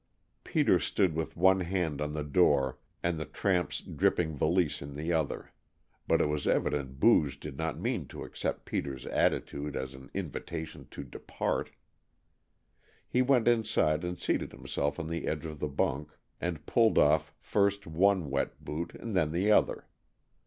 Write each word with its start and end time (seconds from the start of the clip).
Peter 0.43 0.79
stood 0.79 1.13
with 1.13 1.37
one 1.37 1.59
hand 1.59 2.01
on 2.01 2.13
the 2.15 2.23
door 2.23 2.79
and 3.03 3.19
the 3.19 3.23
tramp's 3.25 3.79
dripping 3.81 4.35
valise 4.35 4.81
in 4.81 4.95
the 4.95 5.13
other, 5.13 5.51
but 6.07 6.19
it 6.19 6.25
was 6.25 6.47
evident 6.47 6.99
Booge 6.99 7.39
did 7.39 7.55
not 7.55 7.77
mean 7.79 8.07
to 8.07 8.23
accept 8.23 8.65
Peter's 8.65 9.05
attitude 9.05 9.75
as 9.75 9.93
an 9.93 10.09
invitation 10.15 10.87
to 10.89 11.03
depart. 11.03 11.69
He 13.07 13.21
went 13.21 13.47
inside 13.47 14.03
and 14.03 14.17
seated 14.17 14.53
himself 14.53 14.99
on 14.99 15.05
the 15.07 15.27
edge 15.27 15.45
of 15.45 15.59
the 15.59 15.69
bunk 15.69 16.11
and 16.39 16.65
pulled 16.65 16.97
off 16.97 17.31
first 17.39 17.85
one 17.85 18.31
wet 18.31 18.65
boot, 18.65 18.95
and 18.95 19.15
then 19.15 19.31
the 19.31 19.51
other. 19.51 19.85